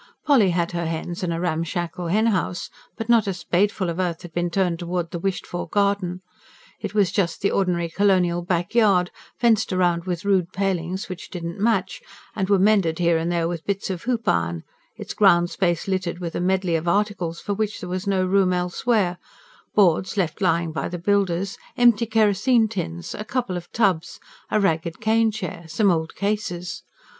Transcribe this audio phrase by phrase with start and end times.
[0.25, 4.23] Polly had her hens and a ramshackle hen house; but not a spadeful of earth
[4.23, 6.23] had been turned towards the wished for garden.
[6.79, 11.57] It was just the ordinary colonial backyard, fenced round with rude palings which did not
[11.59, 12.01] match,
[12.35, 14.63] and were mended here and there with bits of hoop iron;
[14.95, 18.53] its ground space littered with a medley of articles for which there was no room
[18.53, 19.19] elsewhere:
[19.75, 24.99] boards left lying by the builders, empty kerosene tins, a couple of tubs, a ragged
[24.99, 26.81] cane chair, some old cases.